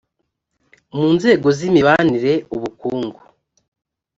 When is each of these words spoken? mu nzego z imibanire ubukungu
mu 0.95 1.07
nzego 1.15 1.47
z 1.57 1.59
imibanire 1.67 2.33
ubukungu 2.55 3.21